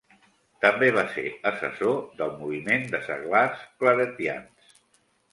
També 0.63 0.87
va 0.93 1.01
ser 1.17 1.25
assessor 1.49 1.99
del 2.21 2.33
moviment 2.39 2.87
de 2.95 3.01
Seglars 3.09 3.61
Claretians. 3.83 4.73